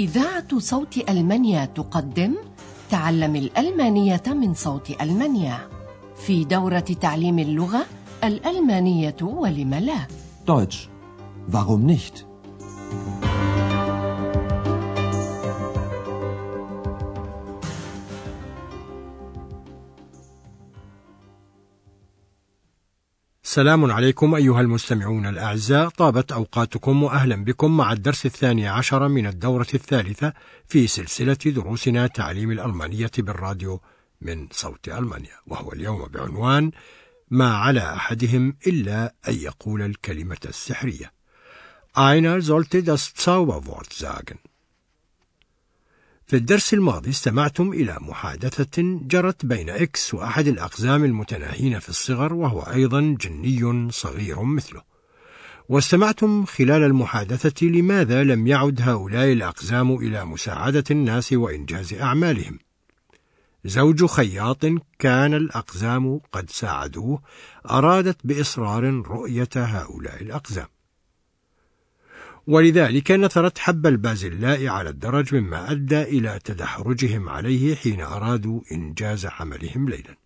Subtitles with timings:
[0.00, 2.34] إذاعة صوت ألمانيا تقدم
[2.90, 5.58] تعلم الألمانية من صوت ألمانيا
[6.16, 7.86] في دورة تعليم اللغة
[8.24, 10.06] الألمانية ولم لا
[10.46, 10.88] Deutsch.
[11.52, 12.29] Warum nicht?
[23.50, 25.88] سلام عليكم أيها المستمعون الأعزاء.
[25.88, 30.32] طابت أوقاتكم وأهلا بكم مع الدرس الثاني عشر من الدورة الثالثة
[30.66, 33.80] في سلسلة دروسنا تعليم الألمانية بالراديو
[34.20, 36.70] من صوت ألمانيا وهو اليوم بعنوان
[37.30, 41.12] ما على أحدهم إلا أن يقول الكلمة السحرية.
[41.96, 44.38] Einer sollte das Zauberwort sagen.
[46.30, 52.60] في الدرس الماضي استمعتم إلى محادثة جرت بين إكس وأحد الأقزام المتناهين في الصغر وهو
[52.60, 54.82] أيضا جني صغير مثله.
[55.68, 62.58] واستمعتم خلال المحادثة لماذا لم يعد هؤلاء الأقزام إلى مساعدة الناس وإنجاز أعمالهم.
[63.64, 64.66] زوج خياط
[64.98, 67.22] كان الأقزام قد ساعدوه
[67.70, 70.66] أرادت بإصرار رؤية هؤلاء الأقزام.
[72.46, 79.88] ولذلك نثرت حب البازلاء على الدرج مما أدى إلى تدحرجهم عليه حين أرادوا إنجاز عملهم
[79.88, 80.16] ليلا.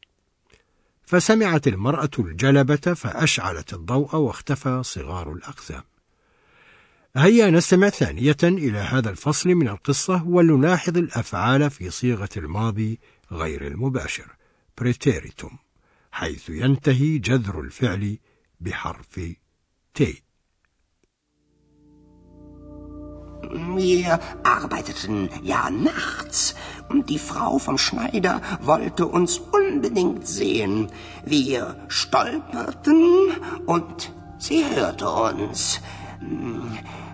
[1.06, 5.82] فسمعت المرأة الجلبة فأشعلت الضوء واختفى صغار الأقزام.
[7.16, 13.00] هيا نستمع ثانية إلى هذا الفصل من القصة ولنلاحظ الأفعال في صيغة الماضي
[13.32, 14.26] غير المباشر.
[14.78, 15.58] Präteritum
[16.12, 18.18] حيث ينتهي جذر الفعل
[18.60, 19.20] بحرف
[19.94, 20.22] تي
[23.75, 26.55] Wir arbeiteten ja nachts
[26.89, 30.89] und die Frau vom Schneider wollte uns unbedingt sehen.
[31.25, 33.03] Wir stolperten
[33.65, 35.81] und sie hörte uns.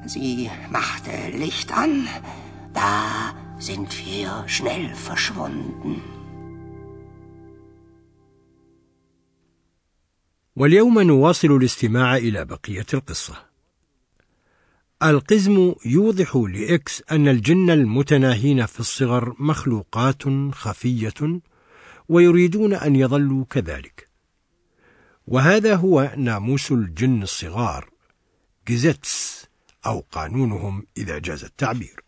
[0.05, 1.11] Sie machte
[1.43, 2.07] Licht an.
[2.73, 6.01] Da sind wir schnell verschwunden.
[10.57, 13.48] واليوم نواصل الاستماع إلى بقية القصة.
[15.02, 20.22] القزم يوضح لإكس أن الجن المتناهين في الصغر مخلوقات
[20.52, 21.40] خفية
[22.08, 24.08] ويريدون أن يظلوا كذلك.
[25.26, 27.90] وهذا هو ناموس الجن الصغار
[28.68, 29.46] جيزيتس
[29.86, 32.04] أو قانونهم إذا جاز التعبير.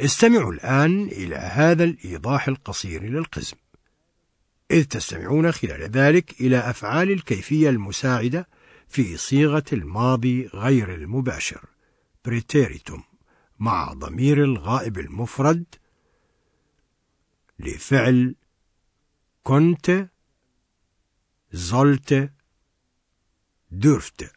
[0.00, 3.56] استمعوا الآن إلى هذا الإيضاح القصير للقزم.
[4.70, 8.48] إذ تستمعون خلال ذلك إلى أفعال الكيفية المساعدة
[8.88, 11.75] في صيغة الماضي غير المباشر.
[12.25, 13.03] بريتيريتوم
[13.59, 15.65] مع ضمير الغائب المفرد
[17.59, 18.35] لفعل
[19.43, 20.09] كنت
[21.53, 22.29] sollte
[23.69, 24.31] dürfte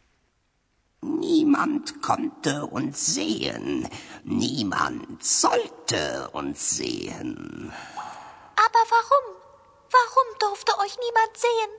[1.01, 3.87] Niemand konnte uns sehen,
[4.23, 7.71] niemand sollte uns sehen.
[8.65, 9.25] Aber warum?
[9.97, 11.78] Warum durfte euch niemand sehen?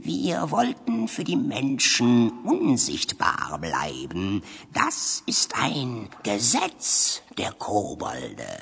[0.00, 2.10] Wir wollten für die Menschen
[2.44, 4.42] unsichtbar bleiben.
[4.72, 8.52] Das ist ein Gesetz der Kobolde.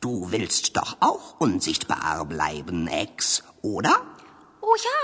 [0.00, 3.94] Du willst doch auch unsichtbar bleiben, Ex, oder?
[4.62, 5.00] Oh ja,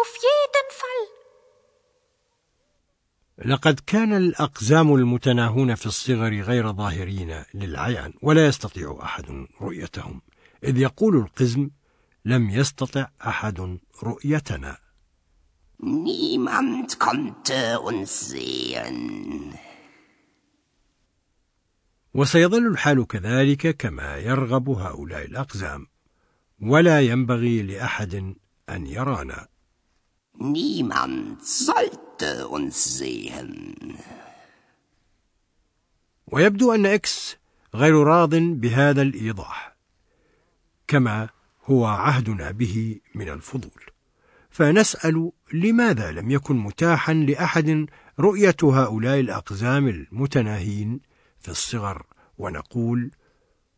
[0.00, 1.02] auf jeden Fall.
[3.44, 10.22] لقد كان الأقزام المتناهون في الصغر غير ظاهرين للعيان ولا يستطيع أحد رؤيتهم
[10.64, 11.70] إذ يقول القزم
[12.25, 14.77] لم يستطع أحد رؤيتنا.
[15.81, 19.55] Niemand konnte uns sehen.
[22.13, 25.87] وسيظل الحال كذلك كما يرغب هؤلاء الأقزام،
[26.61, 28.35] ولا ينبغي لأحد
[28.69, 29.47] أن يرانا.
[30.35, 33.95] Niemand sollte uns sehen.
[36.27, 37.37] ويبدو أن إكس
[37.75, 39.77] غير راض بهذا الإيضاح،
[40.87, 41.29] كما
[41.65, 43.83] هو عهدنا به من الفضول
[44.49, 47.85] فنسأل لماذا لم يكن متاحا لأحد
[48.19, 51.01] رؤية هؤلاء الأقزام المتناهين
[51.39, 52.05] في الصغر
[52.37, 53.11] ونقول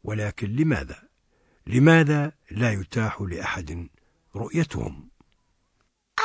[0.04, 1.04] ولكن لماذا
[1.68, 3.88] لماذا لا يتاح لأحد
[4.36, 5.12] رؤيتهم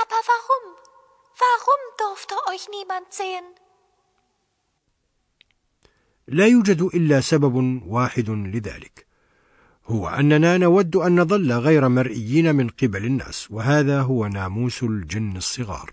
[0.02, 0.66] Aber warum?
[1.40, 3.44] Warum durfte euch niemand sehen?
[6.28, 9.05] لا يوجد إلا سبب واحد لذلك
[9.88, 15.90] هو أننا نود أن نظل غير مرئيين من قبل الناس وهذا هو ناموس الجن الصغار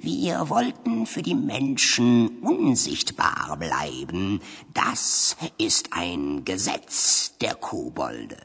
[0.00, 4.40] Wir wollten für die Menschen unsichtbar bleiben.
[4.72, 8.38] Das ist ein Gesetz der Kobolde.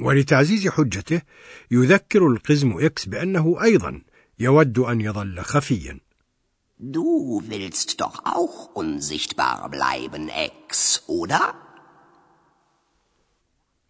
[0.00, 1.22] ولتعزيز حجته
[1.70, 4.02] يذكر القزم إكس بأنه أيضا
[4.38, 6.00] يود أن يظل خفيا
[6.82, 11.54] Du willst doch auch unsichtbar bleiben, Ex, oder?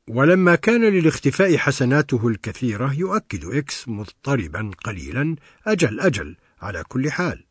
[0.08, 7.44] ولما كان للاختفاء حسناته الكثيرة يؤكد إكس مضطربا قليلا أجل أجل على كل حال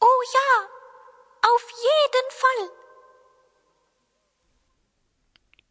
[0.00, 0.50] Oh ja,
[1.42, 2.70] auf jeden Fall.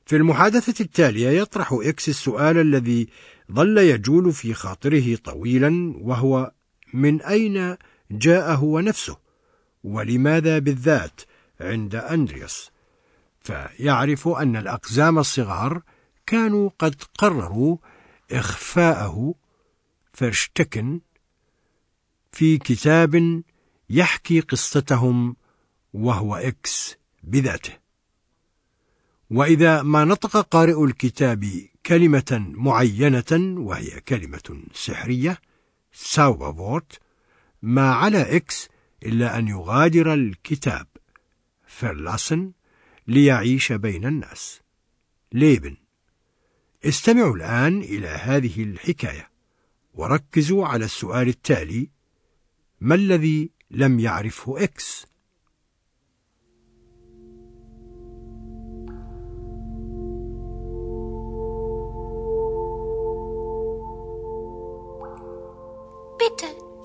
[0.05, 3.07] في المحادثة التالية يطرح إكس السؤال الذي
[3.51, 6.51] ظل يجول في خاطره طويلا وهو
[6.93, 7.77] من أين
[8.11, 9.17] جاء هو نفسه
[9.83, 11.21] ولماذا بالذات
[11.61, 12.71] عند أندرياس؟
[13.39, 15.81] فيعرف أن الأقزام الصغار
[16.25, 17.77] كانوا قد قرروا
[18.31, 19.35] إخفاءه
[20.13, 21.01] فرشتكن
[22.31, 23.43] في كتاب
[23.89, 25.35] يحكي قصتهم
[25.93, 27.73] وهو إكس بذاته.
[29.29, 35.37] وإذا ما نطق قارئ الكتاب كلمة معينة وهي كلمة سحرية
[35.93, 36.99] Zauberwort
[37.61, 38.69] ما على إكس
[39.03, 40.87] إلا أن يغادر الكتاب.
[41.67, 42.51] verlassen
[43.07, 44.61] ليعيش بين الناس.
[45.31, 45.77] leben
[46.85, 49.29] استمعوا الآن إلى هذه الحكاية.
[49.93, 51.89] وركزوا على السؤال التالي.
[52.81, 55.10] ما الذي لم يعرفه إكس؟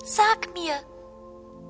[0.07, 0.73] Sag mir,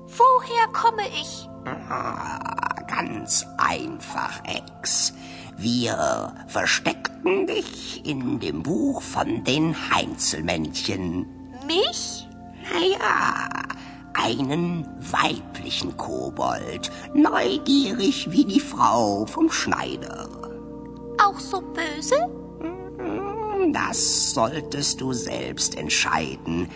[0.06, 1.48] woher komme ich?
[1.66, 2.38] Ah,
[2.86, 5.12] ganz einfach, Ex.
[5.56, 11.26] Wir versteckten dich in dem Buch von den Heinzelmännchen.
[11.66, 12.28] Mich?
[12.72, 13.48] Naja,
[14.14, 20.28] einen weiblichen Kobold, neugierig wie die Frau vom Schneider.
[21.20, 22.16] Auch so böse?
[23.72, 26.70] Das solltest du selbst entscheiden.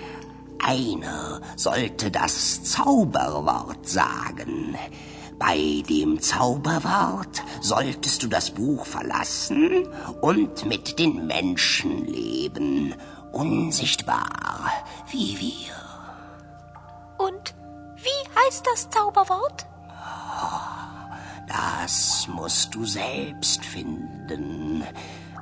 [0.65, 4.77] Einer sollte das Zauberwort sagen.
[5.39, 9.89] Bei dem Zauberwort solltest du das Buch verlassen
[10.21, 12.95] und mit den Menschen leben,
[13.33, 14.71] unsichtbar
[15.11, 15.75] wie wir.
[17.19, 17.55] Und
[17.97, 19.67] wie heißt das Zauberwort?
[21.49, 24.85] Das musst du selbst finden.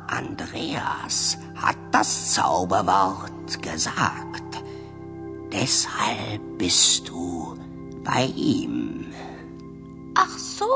[0.08, 4.49] Andreas hat das Zauberwort gesagt.
[5.52, 7.58] Deshalb bist du
[8.04, 9.06] bei ihm.
[10.14, 10.70] Ach so.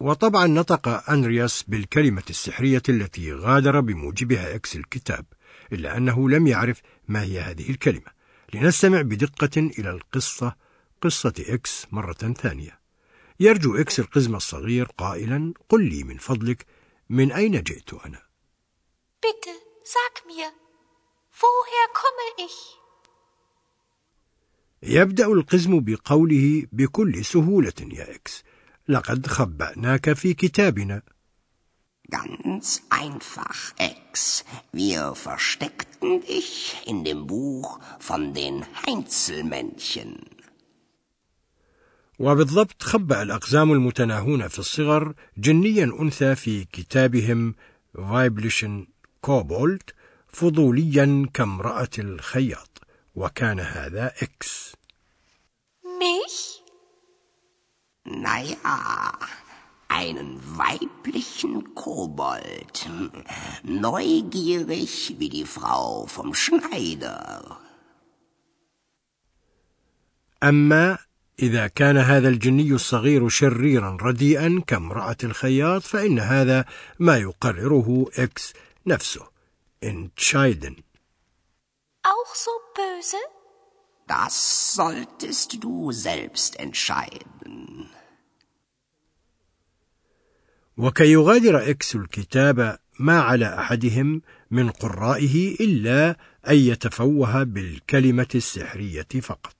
[0.00, 5.24] وطبعا نطق أندرياس بالكلمة السحرية التي غادر بموجبها إكس الكتاب
[5.72, 8.10] إلا أنه لم يعرف ما هي هذه الكلمة
[8.54, 10.56] لنستمع بدقة إلى القصة
[11.02, 12.78] قصة إكس مرة ثانية
[13.40, 16.66] يرجو إكس القزم الصغير قائلا قل لي من فضلك
[17.10, 18.25] من أين جئت أنا
[19.26, 19.54] Bitte,
[19.94, 20.48] sag mir,
[21.40, 22.56] woher komme ich?
[24.82, 28.44] يبدأ القزم بقوله بكل سهولة يا إكس
[28.88, 31.02] لقد خبأناك في كتابنا
[32.08, 34.44] Ganz einfach, Ex.
[34.72, 40.24] Wir versteckten dich in dem Buch von den Heinzelmännchen.
[42.18, 47.54] وبالضبط خبأ الأقزام المتناهون في الصغر جنيا أنثى في كتابهم
[47.94, 48.86] weiblichen
[49.20, 49.94] Kobold
[50.28, 52.80] فضوليا كامرأة الخياط
[53.14, 54.76] وكان هذا إكس
[55.98, 56.62] Mich?
[58.04, 59.12] Naja,
[59.88, 62.76] einen weiblichen Kobold.
[63.62, 67.56] Neugierig wie die Frau vom Schneider.
[70.42, 70.98] أما
[71.42, 76.64] إذا كان هذا الجني الصغير شريرا رديئا كامرأة الخياط فإن هذا
[76.98, 78.52] ما يقرره إكس
[78.86, 79.28] نفسه
[79.82, 80.76] entscheiden
[82.02, 83.16] Auch so böse?
[84.06, 87.88] Das solltest du selbst entscheiden.
[90.76, 96.16] وكي يغادر إكس الكتاب ما على أحدهم من قرائه إلا
[96.48, 99.56] أن يتفوه بالكلمة السحرية فقط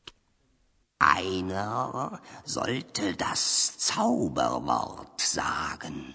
[0.98, 6.14] Einer sollte das Zauberwort sagen.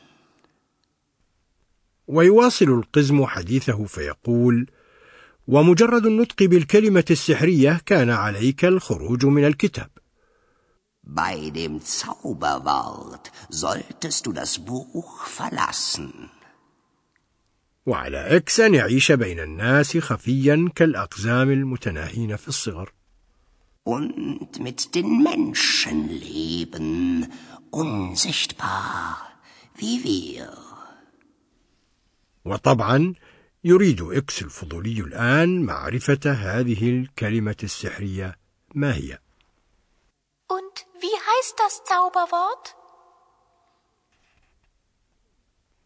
[2.12, 4.68] ويواصل القزم حديثه فيقول
[5.48, 9.90] ومجرد النطق بالكلمة السحرية كان عليك الخروج من الكتاب
[11.04, 16.30] Bei dem Zauberwort solltest du das Buch verlassen.
[17.86, 22.94] وعلى إكس أن يعيش بين الناس خفيا كالأقزام المتناهين في الصغر
[23.84, 27.26] Und mit den Menschen leben,
[27.72, 29.18] unsichtbar
[29.76, 30.71] wie wir.
[32.46, 33.14] وطبعا
[33.64, 38.36] يريد إكس الفضولي الآن معرفة هذه الكلمة السحرية
[38.76, 39.20] ما هي
[40.48, 42.76] Und wie heißt das Zauberwort?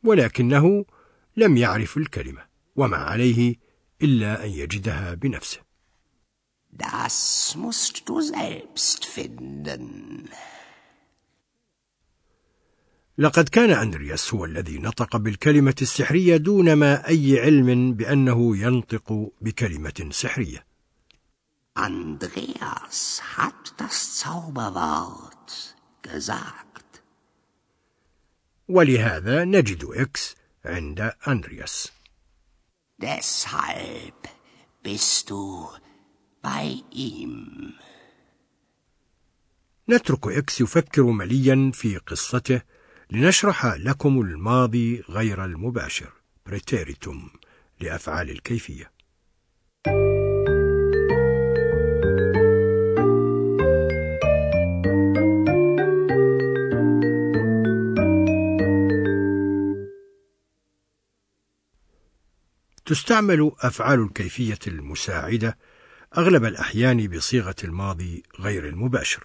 [0.04, 0.86] ولكنه
[1.38, 2.46] لم يعرف الكلمة
[2.76, 3.56] وما عليه
[4.02, 5.66] إلا أن يجدها بنفسه
[6.78, 10.30] Das musst du selbst finden.
[13.18, 20.10] لقد كان أندرياس هو الذي نطق بالكلمة السحرية دون ما أي علم بأنه ينطق بكلمة
[20.12, 20.66] سحرية.
[21.78, 27.02] Andreas hat das Zauberwort gesagt.
[28.68, 31.92] ولهذا نجد إكس عند أندرياس.
[32.98, 34.30] Deshalb
[34.84, 35.70] bist du
[36.42, 37.74] bei ihm.
[39.90, 42.62] نترك إكس يفكر مليا في قصته
[43.12, 46.14] لنشرح لكم الماضي غير المباشر.
[46.46, 47.30] Präteritum
[47.82, 48.92] لأفعال الكيفية.
[62.86, 65.58] تستعمل أفعال الكيفية المساعدة
[66.18, 69.24] أغلب الأحيان بصيغة الماضي غير المباشر.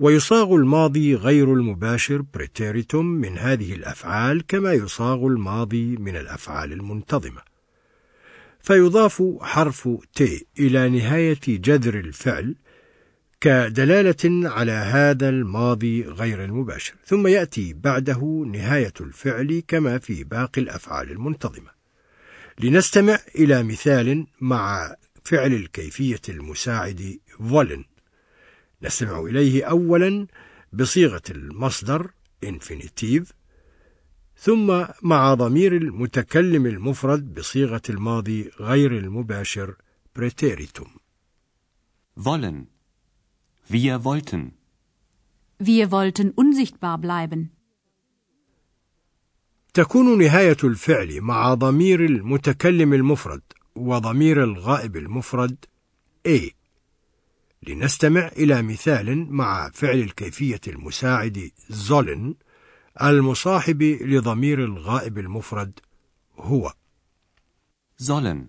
[0.00, 7.40] ويصاغ الماضي غير المباشر بريتيريتوم من هذه الأفعال كما يصاغ الماضي من الأفعال المنتظمة.
[8.60, 10.22] فيضاف حرف ت
[10.58, 12.54] إلى نهاية جذر الفعل
[13.40, 21.10] كدلالة على هذا الماضي غير المباشر ثم يأتي بعده نهاية الفعل كما في باقي الأفعال
[21.10, 21.70] المنتظمة.
[22.60, 27.84] لنستمع إلى مثال مع فعل الكيفية المساعد فولن
[28.84, 30.26] نستمع إليه أولا
[30.72, 32.10] بصيغة المصدر
[32.46, 33.32] infinitive
[34.38, 39.76] ثم مع ضمير المتكلم المفرد بصيغة الماضي غير المباشر
[40.18, 40.88] preteritum.
[42.16, 42.68] Wollen.
[43.68, 44.52] Wir wollten.
[45.58, 47.50] Wir wollten unsichtbar bleiben.
[49.74, 53.42] تكون نهاية الفعل مع ضمير المتكلم المفرد
[53.76, 55.64] وضمير الغائب المفرد
[56.28, 56.63] A
[57.68, 62.34] لنستمع إلى مثال مع فعل الكيفية المساعد زولن
[63.02, 65.80] المصاحب لضمير الغائب المفرد
[66.36, 66.72] هو
[67.96, 68.48] Sollen.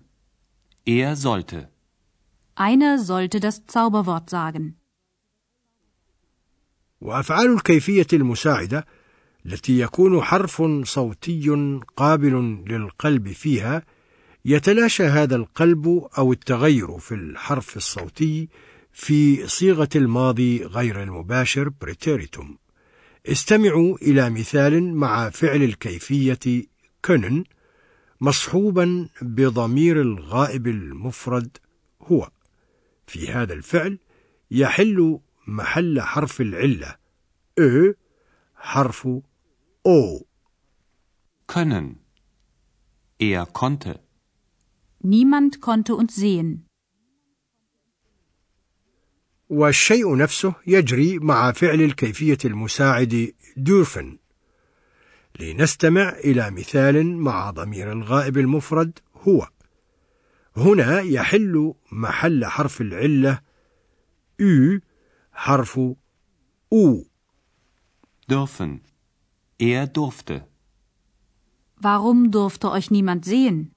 [0.84, 1.68] Er sollte.
[2.56, 4.74] Einer sollte das Zauberwort sagen.
[7.00, 8.86] وأفعال الكيفية المساعدة
[9.46, 13.82] التي يكون حرف صوتي قابل للقلب فيها
[14.44, 18.48] يتلاشى هذا القلب أو التغير في الحرف الصوتي
[18.98, 22.58] في صيغة الماضي غير المباشر بريتيريتوم
[23.26, 26.64] استمعوا إلى مثال مع فعل الكيفية
[27.04, 27.44] كنن
[28.20, 31.56] مصحوبا بضمير الغائب المفرد
[32.02, 32.30] هو
[33.06, 33.98] في هذا الفعل
[34.50, 36.96] يحل محل حرف العلة
[37.58, 37.94] أ
[38.54, 39.06] حرف
[39.86, 40.26] أو
[41.46, 42.00] Können.
[43.20, 44.00] Er konnte.
[45.00, 46.65] Niemand konnte uns sehen.
[49.48, 54.18] والشيء نفسه يجري مع فعل الكيفية المساعد دورفن
[55.40, 59.48] لنستمع إلى مثال مع ضمير الغائب المفرد هو
[60.56, 63.40] هنا يحل محل حرف العلة
[64.42, 64.80] U
[65.32, 65.80] حرف
[66.74, 67.04] U
[68.28, 68.80] Dürfen.
[69.58, 70.46] Er durfte.
[71.80, 73.75] Warum durfte euch niemand sehen?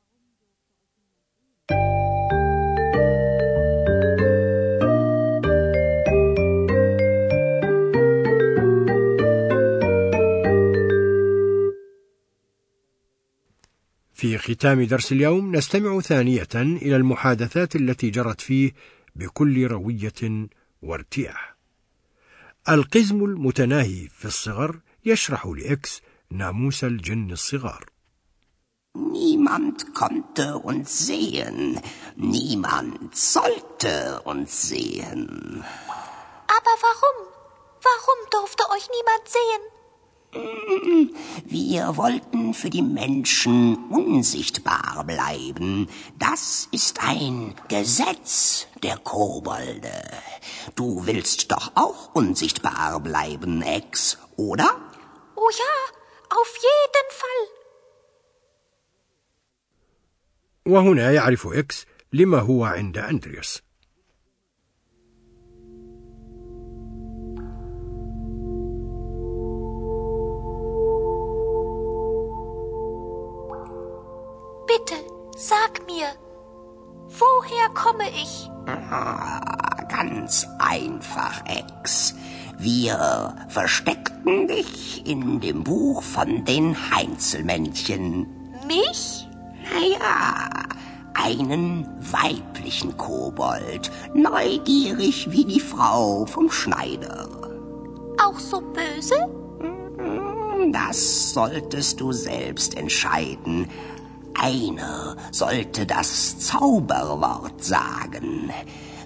[14.19, 18.73] في ختام درس اليوم نستمع ثانية إلى المحادثات التي جرت فيه
[19.15, 20.47] بكل روية
[20.81, 21.55] وارتياح.
[22.69, 27.85] القزم المتناهي في الصغر يشرح لإكس ناموس الجن الصغار.
[28.97, 31.79] Niemand konnte uns sehen.
[32.17, 35.23] Niemand sollte uns sehen.
[36.57, 37.17] Aber warum?
[37.88, 39.78] Warum durfte euch niemand sehen?
[41.44, 43.56] Wir wollten für die Menschen
[43.90, 45.88] unsichtbar bleiben.
[46.18, 49.97] Das ist ein Gesetz der Kobolde.
[50.75, 54.68] Du willst doch auch unsichtbar bleiben, Ex, oder?
[55.37, 55.75] Oh ja,
[56.40, 57.42] auf jeden Fall.
[60.66, 63.62] وهنا يعرف إكس لما هو عند أندرياس.
[75.41, 76.05] Sag mir,
[77.08, 78.50] woher komme ich?
[78.91, 79.39] Ah,
[79.88, 82.13] ganz einfach, Ex.
[82.58, 88.27] Wir versteckten dich in dem Buch von den Heinzelmännchen.
[88.67, 89.29] Mich?
[89.74, 90.50] Naja,
[91.13, 97.29] einen weiblichen Kobold, neugierig wie die Frau vom Schneider.
[98.22, 99.15] Auch so böse?
[100.74, 103.69] Das solltest du selbst entscheiden.
[104.41, 108.51] Einer sollte das Zauberwort sagen.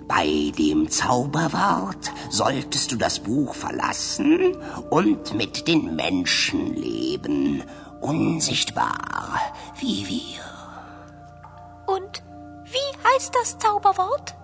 [0.07, 4.55] Bei dem Zauberwort solltest du das Buch verlassen
[4.91, 7.63] und mit den Menschen leben,
[7.99, 9.39] unsichtbar
[9.79, 10.43] wie wir.
[11.87, 12.21] Und
[12.65, 14.35] wie heißt das Zauberwort?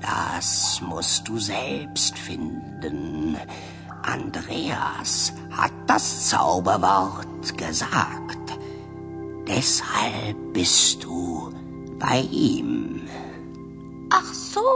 [0.00, 3.36] Das musst du selbst finden.
[4.02, 8.37] Andreas hat das Zauberwort gesagt.
[9.48, 11.52] Deshalb bist du
[11.98, 12.70] bei ihm.
[14.10, 14.68] Ach so.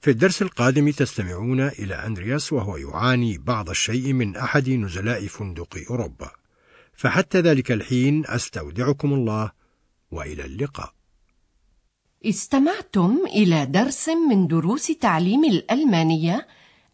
[0.00, 6.30] في الدرس القادم تستمعون إلى أندرياس وهو يعاني بعض الشيء من أحد نزلاء فندق أوروبا
[6.92, 9.50] فحتى ذلك الحين أستودعكم الله
[10.10, 10.92] وإلى اللقاء
[12.24, 16.46] استمعتم إلى درس من دروس تعليم الألمانية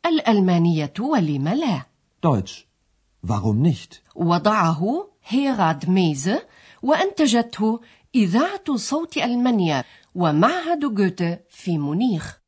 [0.07, 1.92] الألمانية ولم لا
[2.23, 2.67] Deutsch.
[3.23, 4.03] Warum nicht?
[4.15, 6.47] وضعه هيراد ميزة
[6.83, 7.81] وأنتجته
[8.15, 12.42] إذاعة صوت ألمانيا ومعهد جوته في مونيخ